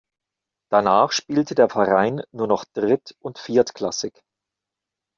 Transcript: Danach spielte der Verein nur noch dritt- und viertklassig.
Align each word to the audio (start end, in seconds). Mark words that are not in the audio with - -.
Danach 0.71 1.11
spielte 1.11 1.53
der 1.53 1.69
Verein 1.69 2.23
nur 2.31 2.47
noch 2.47 2.65
dritt- 2.65 3.15
und 3.21 3.37
viertklassig. 3.37 4.19